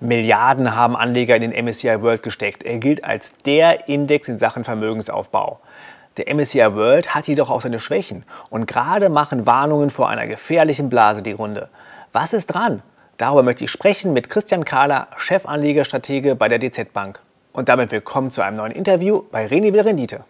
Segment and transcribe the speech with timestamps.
[0.00, 2.62] Milliarden haben Anleger in den MSCI World gesteckt.
[2.62, 5.60] Er gilt als der Index in Sachen Vermögensaufbau.
[6.16, 10.88] Der MSCI World hat jedoch auch seine Schwächen und gerade machen Warnungen vor einer gefährlichen
[10.88, 11.68] Blase die Runde.
[12.12, 12.82] Was ist dran?
[13.18, 17.20] Darüber möchte ich sprechen mit Christian Kahler, Chefanlegerstratege bei der DZ Bank.
[17.52, 20.24] Und damit willkommen zu einem neuen Interview bei Reni will Rendite.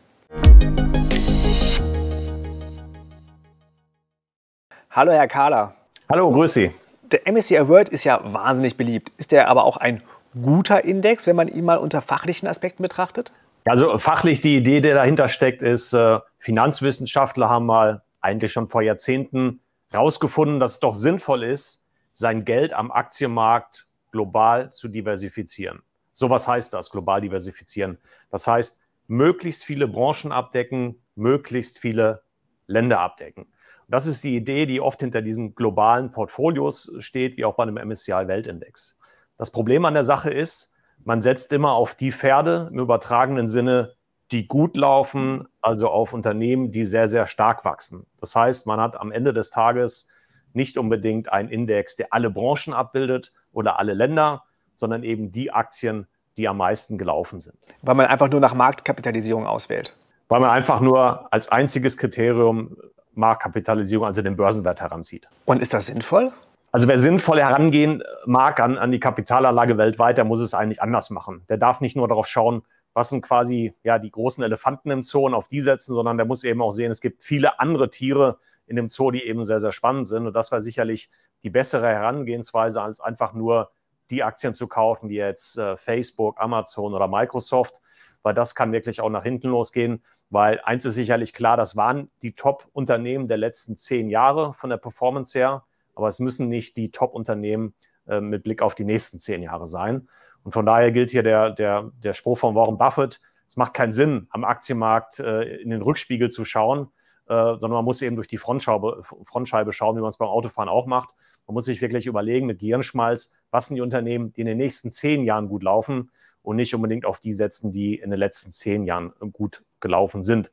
[4.90, 5.74] Hallo Herr Kahler.
[6.08, 6.72] Hallo, grüß Sie.
[7.12, 9.10] Der MSCI World ist ja wahnsinnig beliebt.
[9.16, 10.02] Ist der aber auch ein
[10.40, 13.32] guter Index, wenn man ihn mal unter fachlichen Aspekten betrachtet?
[13.64, 18.82] Also fachlich die Idee, die dahinter steckt, ist, äh, Finanzwissenschaftler haben mal eigentlich schon vor
[18.82, 19.60] Jahrzehnten
[19.90, 25.82] herausgefunden, dass es doch sinnvoll ist, sein Geld am Aktienmarkt global zu diversifizieren.
[26.12, 27.98] So was heißt das, global diversifizieren?
[28.30, 32.22] Das heißt, möglichst viele Branchen abdecken, möglichst viele
[32.66, 33.46] Länder abdecken.
[33.90, 37.76] Das ist die Idee, die oft hinter diesen globalen Portfolios steht, wie auch bei einem
[37.76, 38.96] MSCI Weltindex.
[39.36, 40.72] Das Problem an der Sache ist,
[41.04, 43.94] man setzt immer auf die Pferde im übertragenen Sinne,
[44.30, 48.06] die gut laufen, also auf Unternehmen, die sehr, sehr stark wachsen.
[48.20, 50.08] Das heißt, man hat am Ende des Tages
[50.52, 56.06] nicht unbedingt einen Index, der alle Branchen abbildet oder alle Länder, sondern eben die Aktien,
[56.36, 57.56] die am meisten gelaufen sind.
[57.82, 59.96] Weil man einfach nur nach Marktkapitalisierung auswählt.
[60.28, 62.76] Weil man einfach nur als einziges Kriterium
[63.20, 65.28] Marktkapitalisierung, also den Börsenwert heranzieht.
[65.44, 66.32] Und ist das sinnvoll?
[66.72, 71.10] Also wer sinnvoll herangehen mag an, an die Kapitalanlage weltweit, der muss es eigentlich anders
[71.10, 71.44] machen.
[71.48, 72.62] Der darf nicht nur darauf schauen,
[72.92, 76.26] was sind quasi ja, die großen Elefanten im Zoo und auf die setzen, sondern der
[76.26, 79.60] muss eben auch sehen, es gibt viele andere Tiere in dem Zoo, die eben sehr,
[79.60, 80.26] sehr spannend sind.
[80.26, 81.10] Und das war sicherlich
[81.42, 83.70] die bessere Herangehensweise, als einfach nur
[84.10, 87.80] die Aktien zu kaufen, wie jetzt äh, Facebook, Amazon oder Microsoft,
[88.22, 90.02] weil das kann wirklich auch nach hinten losgehen.
[90.30, 94.76] Weil eins ist sicherlich klar, das waren die Top-Unternehmen der letzten zehn Jahre von der
[94.76, 95.64] Performance her,
[95.94, 97.74] aber es müssen nicht die Top-Unternehmen
[98.06, 100.08] äh, mit Blick auf die nächsten zehn Jahre sein.
[100.44, 103.90] Und von daher gilt hier der, der, der Spruch von Warren Buffett, es macht keinen
[103.90, 106.92] Sinn, am Aktienmarkt äh, in den Rückspiegel zu schauen,
[107.26, 110.68] äh, sondern man muss eben durch die Frontscheibe, Frontscheibe schauen, wie man es beim Autofahren
[110.68, 111.16] auch macht.
[111.48, 114.92] Man muss sich wirklich überlegen mit Gehirnschmalz, was sind die Unternehmen, die in den nächsten
[114.92, 116.12] zehn Jahren gut laufen
[116.42, 120.50] und nicht unbedingt auf die setzen, die in den letzten zehn Jahren gut gelaufen sind.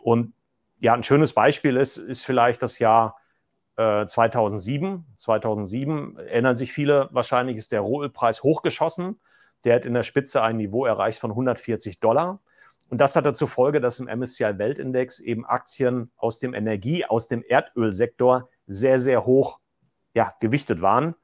[0.00, 0.32] Und
[0.78, 3.16] ja, ein schönes Beispiel ist, ist vielleicht das Jahr
[3.76, 5.04] äh, 2007.
[5.16, 9.20] 2007 erinnern sich viele wahrscheinlich, ist der Rohölpreis hochgeschossen.
[9.64, 12.40] Der hat in der Spitze ein Niveau erreicht von 140 Dollar.
[12.88, 17.28] Und das hat zur Folge, dass im MSCI Weltindex eben Aktien aus dem Energie-, aus
[17.28, 19.60] dem Erdölsektor sehr, sehr hoch
[20.12, 21.14] ja, gewichtet waren.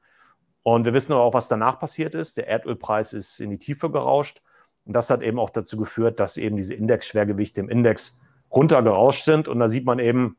[0.67, 2.35] Und wir wissen aber auch, was danach passiert ist.
[2.35, 4.41] Der Erdölpreis ist in die Tiefe gerauscht.
[4.83, 8.19] Und das hat eben auch dazu geführt, dass eben diese Indexschwergewichte im Index
[8.51, 9.47] runtergerauscht sind.
[9.47, 10.35] Und da sieht man eben,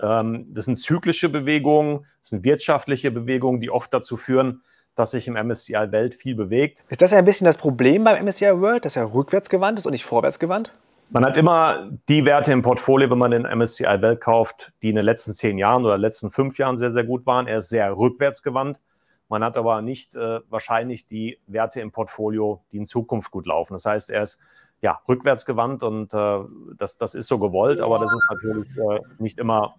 [0.00, 4.62] ähm, das sind zyklische Bewegungen, das sind wirtschaftliche Bewegungen, die oft dazu führen,
[4.94, 6.84] dass sich im MSCI Welt viel bewegt.
[6.88, 9.90] Ist das ja ein bisschen das Problem beim MSCI World, dass er rückwärtsgewandt ist und
[9.90, 10.74] nicht vorwärtsgewandt?
[11.10, 14.94] Man hat immer die Werte im Portfolio, wenn man den MSCI Welt kauft, die in
[14.94, 17.48] den letzten zehn Jahren oder letzten fünf Jahren sehr, sehr gut waren.
[17.48, 18.80] Er ist sehr rückwärtsgewandt.
[19.28, 23.72] Man hat aber nicht äh, wahrscheinlich die Werte im Portfolio, die in Zukunft gut laufen.
[23.72, 24.38] Das heißt, er ist
[24.80, 26.38] ja rückwärtsgewandt und äh,
[26.76, 29.76] das, das ist so gewollt, aber das ist natürlich äh, nicht immer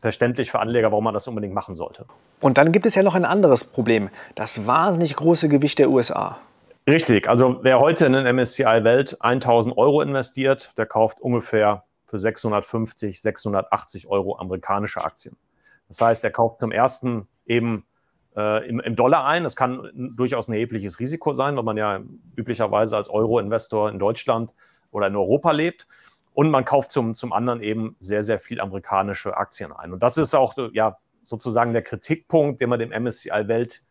[0.00, 2.06] verständlich für Anleger, warum man das unbedingt machen sollte.
[2.40, 6.38] Und dann gibt es ja noch ein anderes Problem, das wahnsinnig große Gewicht der USA.
[6.86, 12.18] Richtig, also wer heute in den MSCI Welt 1000 Euro investiert, der kauft ungefähr für
[12.18, 15.36] 650, 680 Euro amerikanische Aktien.
[15.88, 17.84] Das heißt, er kauft zum ersten eben
[18.38, 19.42] äh, im, im, Dollar ein.
[19.42, 22.00] Das kann durchaus ein erhebliches Risiko sein, weil man ja
[22.36, 24.54] üblicherweise als Euro-Investor in Deutschland
[24.92, 25.88] oder in Europa lebt.
[26.34, 29.92] Und man kauft zum, zum anderen eben sehr, sehr viel amerikanische Aktien ein.
[29.92, 33.82] Und das ist auch ja, sozusagen der Kritikpunkt, den man dem MSCI Welt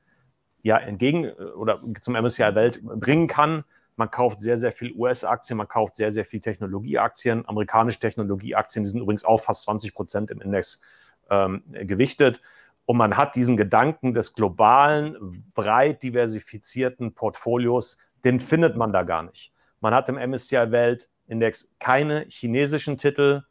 [0.63, 3.65] ja entgegen oder zum MSCI Welt bringen kann.
[3.97, 7.43] Man kauft sehr, sehr viel US-Aktien, man kauft sehr, sehr viel Technologieaktien.
[7.49, 10.79] Amerikanische Technologieaktien, die sind übrigens auch fast 20 Prozent im Index
[11.29, 12.41] ähm, gewichtet.
[12.87, 19.23] Und man hat diesen Gedanken des globalen, breit diversifizierten Portfolios, den findet man da gar
[19.23, 19.53] nicht.
[19.81, 23.43] Man hat im MSCI Weltindex keine chinesischen Titel.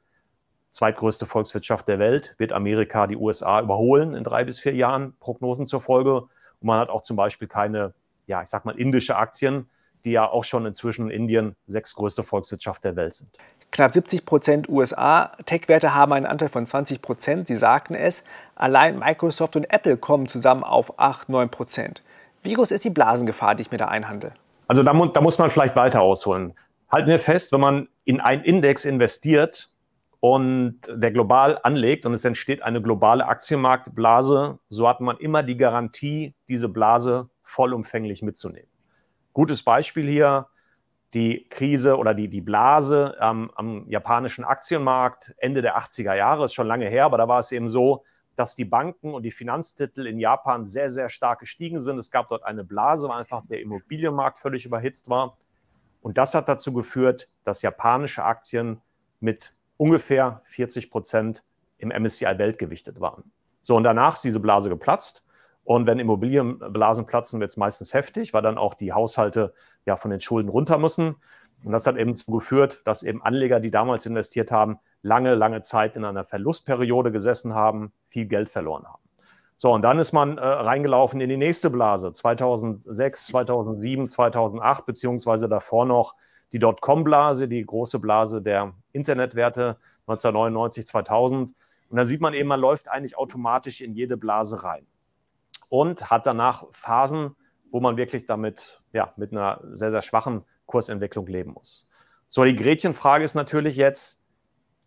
[0.70, 5.66] Zweitgrößte Volkswirtschaft der Welt wird Amerika die USA überholen in drei bis vier Jahren, Prognosen
[5.66, 6.22] zur Folge.
[6.22, 6.30] Und
[6.62, 7.92] man hat auch zum Beispiel keine,
[8.26, 9.68] ja, ich sag mal, indische Aktien,
[10.06, 13.28] die ja auch schon inzwischen in Indien sechstgrößte Volkswirtschaft der Welt sind.
[13.72, 15.32] Knapp 70 Prozent USA.
[15.44, 17.48] Tech-Werte haben einen Anteil von 20 Prozent.
[17.48, 18.24] Sie sagten es.
[18.54, 22.02] Allein Microsoft und Apple kommen zusammen auf 8, 9 Prozent.
[22.42, 24.32] Wie groß ist die Blasengefahr, die ich mir da einhandle?
[24.68, 26.54] Also da, da muss man vielleicht weiter ausholen.
[26.90, 29.70] Halten wir fest, wenn man in einen Index investiert
[30.20, 35.56] und der global anlegt und es entsteht eine globale Aktienmarktblase, so hat man immer die
[35.56, 38.68] Garantie, diese Blase vollumfänglich mitzunehmen.
[39.36, 40.46] Gutes Beispiel hier,
[41.12, 46.54] die Krise oder die, die Blase ähm, am japanischen Aktienmarkt Ende der 80er Jahre, ist
[46.54, 48.02] schon lange her, aber da war es eben so,
[48.34, 51.98] dass die Banken und die Finanztitel in Japan sehr, sehr stark gestiegen sind.
[51.98, 55.36] Es gab dort eine Blase, weil einfach der Immobilienmarkt völlig überhitzt war.
[56.00, 58.80] Und das hat dazu geführt, dass japanische Aktien
[59.20, 61.44] mit ungefähr 40 Prozent
[61.76, 63.30] im MSCI Welt gewichtet waren.
[63.60, 65.25] So, und danach ist diese Blase geplatzt.
[65.66, 69.52] Und wenn Immobilienblasen platzen, wird es meistens heftig, weil dann auch die Haushalte
[69.84, 71.16] ja von den Schulden runter müssen.
[71.64, 75.62] Und das hat eben dazu geführt, dass eben Anleger, die damals investiert haben, lange, lange
[75.62, 79.02] Zeit in einer Verlustperiode gesessen haben, viel Geld verloren haben.
[79.56, 85.48] So, und dann ist man äh, reingelaufen in die nächste Blase, 2006, 2007, 2008, beziehungsweise
[85.48, 86.14] davor noch
[86.52, 91.54] die Dotcom-Blase, die große Blase der Internetwerte 1999, 2000.
[91.88, 94.86] Und da sieht man eben, man läuft eigentlich automatisch in jede Blase rein
[95.68, 97.36] und hat danach Phasen,
[97.70, 101.88] wo man wirklich damit, ja, mit einer sehr, sehr schwachen Kursentwicklung leben muss.
[102.28, 104.22] So, die Gretchenfrage ist natürlich jetzt,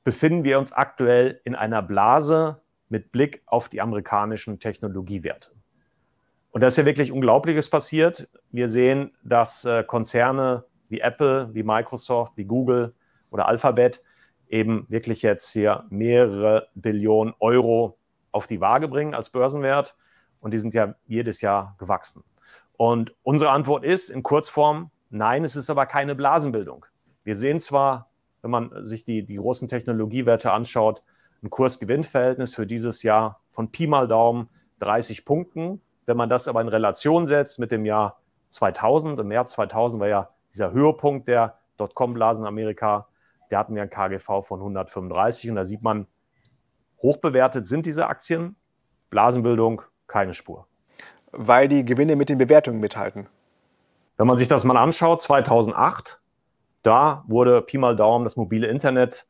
[0.04, 5.52] befinden wir uns aktuell in einer Blase mit Blick auf die amerikanischen Technologiewerte?
[6.52, 8.28] Und da ist ja wirklich Unglaubliches passiert.
[8.52, 12.94] Wir sehen, dass äh, Konzerne wie Apple, wie Microsoft, wie Google
[13.30, 14.04] oder Alphabet
[14.50, 17.98] eben wirklich jetzt hier mehrere Billionen Euro
[18.32, 19.96] auf die Waage bringen als Börsenwert.
[20.40, 22.24] Und die sind ja jedes Jahr gewachsen.
[22.78, 26.86] Und unsere Antwort ist in Kurzform, nein, es ist aber keine Blasenbildung.
[27.24, 28.10] Wir sehen zwar,
[28.42, 31.04] wenn man sich die, die großen Technologiewerte anschaut,
[31.44, 34.50] ein Kurs-Gewinn-Verhältnis für dieses Jahr von Pi mal Daumen
[34.80, 35.82] 30 Punkten.
[36.06, 40.08] Wenn man das aber in Relation setzt mit dem Jahr 2000, im März 2000 war
[40.08, 43.08] ja dieser Höhepunkt der Dotcom-Blasen Amerika,
[43.52, 46.08] der hatten wir ein KGV von 135 und da sieht man,
[47.02, 48.56] hochbewertet sind diese Aktien,
[49.10, 50.68] Blasenbildung keine Spur.
[51.32, 53.28] Weil die Gewinne mit den Bewertungen mithalten.
[54.18, 56.20] Wenn man sich das mal anschaut, 2008,
[56.84, 59.28] da wurde Pi mal Daumen das mobile Internet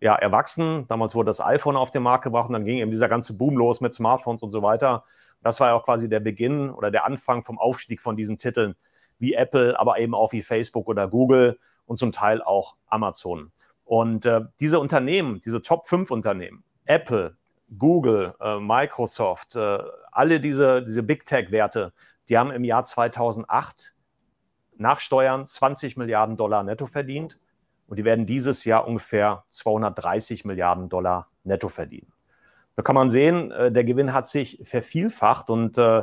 [0.00, 0.86] ja, erwachsen.
[0.88, 3.56] Damals wurde das iPhone auf den Markt gebracht und dann ging eben dieser ganze Boom
[3.56, 5.04] los mit Smartphones und so weiter.
[5.42, 8.74] Das war ja auch quasi der Beginn oder der Anfang vom Aufstieg von diesen Titeln
[9.18, 13.52] wie Apple, aber eben auch wie Facebook oder Google und zum Teil auch Amazon.
[13.84, 17.36] Und äh, diese Unternehmen, diese Top 5 Unternehmen, Apple,
[17.78, 19.78] Google, äh, Microsoft, äh,
[20.12, 21.92] alle diese, diese Big Tech-Werte,
[22.28, 23.94] die haben im Jahr 2008
[24.76, 27.38] nach Steuern 20 Milliarden Dollar netto verdient
[27.86, 32.12] und die werden dieses Jahr ungefähr 230 Milliarden Dollar netto verdienen.
[32.76, 36.02] Da kann man sehen, äh, der Gewinn hat sich vervielfacht und äh,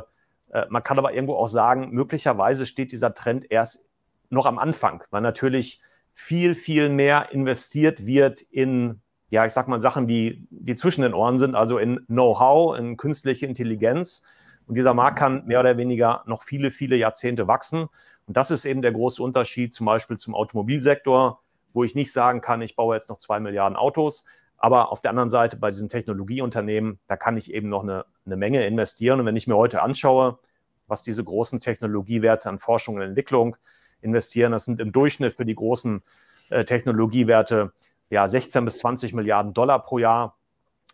[0.52, 3.86] äh, man kann aber irgendwo auch sagen, möglicherweise steht dieser Trend erst
[4.30, 5.82] noch am Anfang, weil natürlich
[6.14, 9.00] viel, viel mehr investiert wird in,
[9.32, 12.98] ja, ich sag mal, Sachen, die, die zwischen den Ohren sind, also in Know-how, in
[12.98, 14.22] künstliche Intelligenz.
[14.66, 17.88] Und dieser Markt kann mehr oder weniger noch viele, viele Jahrzehnte wachsen.
[18.26, 21.40] Und das ist eben der große Unterschied zum Beispiel zum Automobilsektor,
[21.72, 24.26] wo ich nicht sagen kann, ich baue jetzt noch zwei Milliarden Autos.
[24.58, 28.36] Aber auf der anderen Seite bei diesen Technologieunternehmen, da kann ich eben noch eine, eine
[28.36, 29.18] Menge investieren.
[29.18, 30.40] Und wenn ich mir heute anschaue,
[30.88, 33.56] was diese großen Technologiewerte an Forschung und Entwicklung
[34.02, 36.02] investieren, das sind im Durchschnitt für die großen
[36.50, 37.72] äh, Technologiewerte
[38.12, 40.36] ja 16 bis 20 Milliarden Dollar pro Jahr.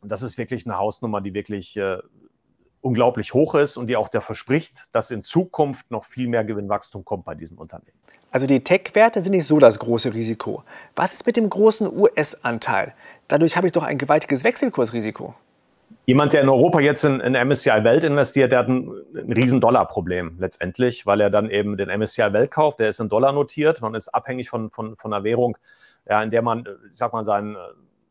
[0.02, 1.98] Das ist wirklich eine Hausnummer, die wirklich äh,
[2.80, 7.04] unglaublich hoch ist und die auch der verspricht, dass in Zukunft noch viel mehr Gewinnwachstum
[7.04, 7.98] kommt bei diesen Unternehmen.
[8.30, 10.62] Also die Tech-Werte sind nicht so das große Risiko.
[10.94, 12.94] Was ist mit dem großen US-Anteil?
[13.26, 15.34] Dadurch habe ich doch ein gewaltiges Wechselkursrisiko.
[16.06, 19.60] Jemand, der in Europa jetzt in, in MSCI Welt investiert, der hat ein, ein riesen
[19.60, 23.80] Dollar-Problem letztendlich, weil er dann eben den MSCI Welt kauft, der ist in Dollar notiert,
[23.80, 25.58] man ist abhängig von, von, von einer Währung,
[26.08, 27.56] ja, in der man, ich sag mal, sein,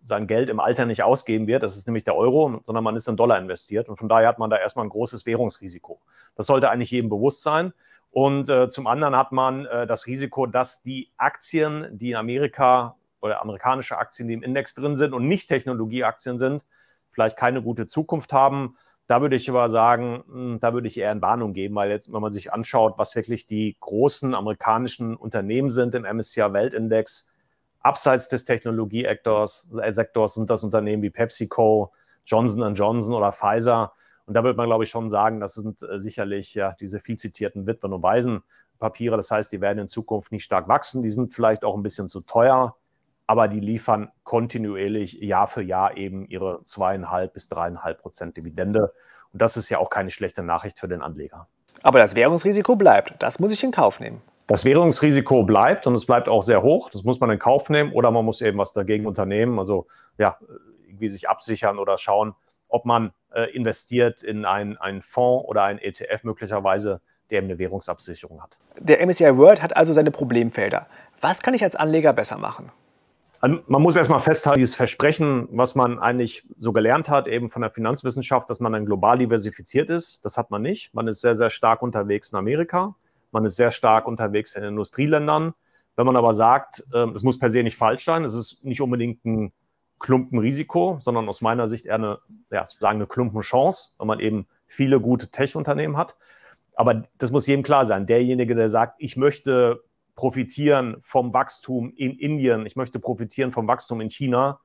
[0.04, 3.08] sein Geld im Alter nicht ausgeben wird, das ist nämlich der Euro, sondern man ist
[3.08, 6.00] in Dollar investiert und von daher hat man da erstmal ein großes Währungsrisiko.
[6.36, 7.74] Das sollte eigentlich jedem bewusst sein.
[8.10, 12.96] Und äh, zum anderen hat man äh, das Risiko, dass die Aktien, die in Amerika
[13.22, 16.66] oder amerikanische Aktien, die im Index drin sind und nicht Technologieaktien sind,
[17.12, 18.78] vielleicht keine gute Zukunft haben.
[19.08, 22.12] Da würde ich aber sagen, hm, da würde ich eher in Warnung geben, weil jetzt,
[22.12, 27.30] wenn man sich anschaut, was wirklich die großen amerikanischen Unternehmen sind im MSCI Weltindex,
[27.82, 31.92] abseits des Technologiesektors äh, sind das Unternehmen wie PepsiCo,
[32.26, 33.94] Johnson Johnson oder Pfizer.
[34.26, 37.18] Und da würde man, glaube ich, schon sagen, das sind äh, sicherlich ja diese viel
[37.18, 39.16] zitierten Witwen- und Waisenpapiere.
[39.16, 41.02] Das heißt, die werden in Zukunft nicht stark wachsen.
[41.02, 42.76] Die sind vielleicht auch ein bisschen zu teuer
[43.28, 48.94] aber die liefern kontinuierlich Jahr für Jahr eben ihre zweieinhalb bis dreieinhalb Prozent Dividende.
[49.34, 51.48] Und das ist ja auch keine schlechte Nachricht für den Anleger.
[51.84, 53.22] Aber das Währungsrisiko bleibt.
[53.22, 54.22] Das muss ich in Kauf nehmen.
[54.48, 56.90] Das Währungsrisiko bleibt und es bleibt auch sehr hoch.
[56.90, 59.60] Das muss man in Kauf nehmen oder man muss eben was dagegen unternehmen.
[59.60, 59.88] Also
[60.18, 60.38] ja,
[60.86, 62.34] irgendwie sich absichern oder schauen,
[62.70, 67.60] ob man äh, investiert in einen, einen Fonds oder einen ETF möglicherweise, der eben eine
[67.60, 68.58] Währungsabsicherung hat.
[68.80, 70.88] Der MSCI World hat also seine Problemfelder.
[71.20, 72.72] Was kann ich als Anleger besser machen?
[73.42, 77.70] Man muss erstmal festhalten, dieses Versprechen, was man eigentlich so gelernt hat, eben von der
[77.70, 80.94] Finanzwissenschaft, dass man dann global diversifiziert ist, das hat man nicht.
[80.96, 82.96] Man ist sehr, sehr stark unterwegs in Amerika.
[83.38, 85.54] Man ist sehr stark unterwegs in Industrieländern.
[85.96, 88.82] Wenn man aber sagt, ähm, es muss per se nicht falsch sein, es ist nicht
[88.82, 89.54] unbedingt ein
[90.00, 92.18] Klumpenrisiko, sondern aus meiner Sicht eher eine,
[92.50, 96.18] ja, sozusagen eine Klumpenchance, weil man eben viele gute Tech-Unternehmen hat.
[96.74, 98.08] Aber das muss jedem klar sein.
[98.08, 99.84] Derjenige, der sagt, ich möchte
[100.16, 104.62] profitieren vom Wachstum in Indien, ich möchte profitieren vom Wachstum in China,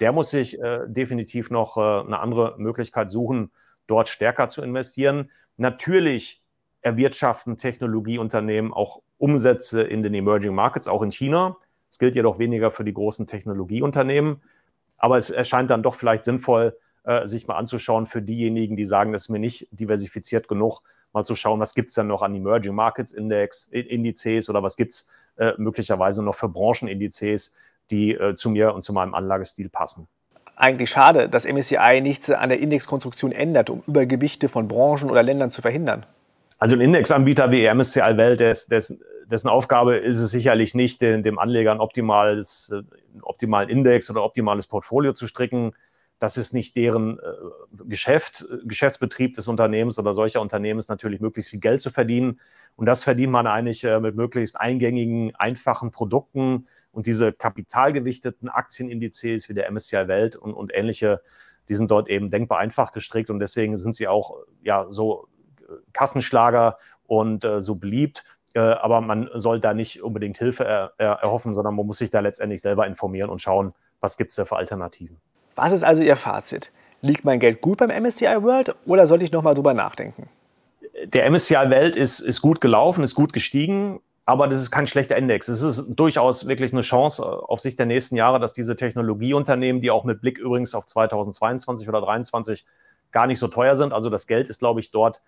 [0.00, 3.52] der muss sich äh, definitiv noch äh, eine andere Möglichkeit suchen,
[3.86, 5.30] dort stärker zu investieren.
[5.58, 6.43] Natürlich
[6.84, 11.56] erwirtschaften Technologieunternehmen auch Umsätze in den Emerging Markets, auch in China.
[11.88, 14.42] Das gilt jedoch weniger für die großen Technologieunternehmen.
[14.98, 19.12] Aber es erscheint dann doch vielleicht sinnvoll, äh, sich mal anzuschauen für diejenigen, die sagen,
[19.12, 22.34] das ist mir nicht diversifiziert genug, mal zu schauen, was gibt es denn noch an
[22.34, 27.54] Emerging Markets Index, Indizes oder was gibt es äh, möglicherweise noch für Branchenindizes,
[27.90, 30.06] die äh, zu mir und zu meinem Anlagestil passen
[30.56, 35.50] eigentlich schade, dass MSCI nichts an der Indexkonstruktion ändert, um Übergewichte von Branchen oder Ländern
[35.50, 36.06] zu verhindern.
[36.64, 38.98] Also ein Indexanbieter wie MSCI Welt, dessen,
[39.50, 44.24] Aufgabe ist es sicherlich nicht, den, dem Anleger ein optimales, einen äh, optimalen Index oder
[44.24, 45.72] optimales Portfolio zu stricken.
[46.20, 47.22] Das ist nicht deren äh,
[47.84, 52.40] Geschäft, Geschäftsbetrieb des Unternehmens oder solcher Unternehmen ist natürlich möglichst viel Geld zu verdienen.
[52.76, 56.66] Und das verdient man eigentlich äh, mit möglichst eingängigen, einfachen Produkten.
[56.92, 61.20] Und diese kapitalgewichteten Aktienindizes wie der MSCI Welt und, und ähnliche,
[61.68, 65.28] die sind dort eben denkbar einfach gestrickt und deswegen sind sie auch ja so
[65.92, 68.24] Kassenschlager und äh, so beliebt.
[68.54, 72.10] Äh, aber man soll da nicht unbedingt Hilfe er, er, erhoffen, sondern man muss sich
[72.10, 75.16] da letztendlich selber informieren und schauen, was gibt es da für Alternativen.
[75.56, 76.70] Was ist also Ihr Fazit?
[77.00, 80.28] Liegt mein Geld gut beim MSCI World oder sollte ich nochmal drüber nachdenken?
[81.04, 85.16] Der MSCI Welt ist, ist gut gelaufen, ist gut gestiegen, aber das ist kein schlechter
[85.16, 85.48] Index.
[85.48, 89.90] Es ist durchaus wirklich eine Chance auf Sicht der nächsten Jahre, dass diese Technologieunternehmen, die
[89.90, 92.64] auch mit Blick übrigens auf 2022 oder 2023
[93.10, 95.20] gar nicht so teuer sind, also das Geld ist, glaube ich, dort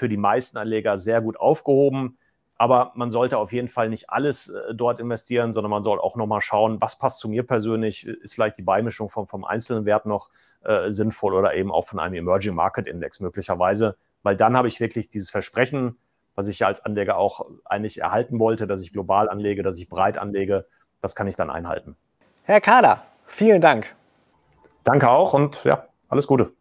[0.00, 2.18] für die meisten Anleger sehr gut aufgehoben.
[2.56, 6.16] Aber man sollte auf jeden Fall nicht alles äh, dort investieren, sondern man soll auch
[6.16, 8.06] nochmal schauen, was passt zu mir persönlich.
[8.06, 10.30] Ist vielleicht die Beimischung vom, vom einzelnen Wert noch
[10.64, 13.96] äh, sinnvoll oder eben auch von einem Emerging Market Index möglicherweise.
[14.22, 15.96] Weil dann habe ich wirklich dieses Versprechen,
[16.34, 19.88] was ich ja als Anleger auch eigentlich erhalten wollte, dass ich global anlege, dass ich
[19.88, 20.66] breit anlege.
[21.00, 21.96] Das kann ich dann einhalten.
[22.44, 23.94] Herr Kader, vielen Dank.
[24.84, 26.52] Danke auch und ja, alles Gute.